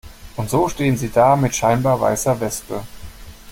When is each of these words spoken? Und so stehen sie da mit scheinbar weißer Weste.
Und 0.35 0.49
so 0.49 0.67
stehen 0.67 0.97
sie 0.97 1.11
da 1.11 1.35
mit 1.35 1.53
scheinbar 1.55 2.01
weißer 2.01 2.39
Weste. 2.41 2.81